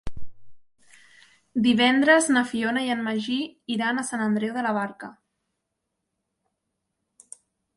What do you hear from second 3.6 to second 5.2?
iran a Sant Andreu de la Barca.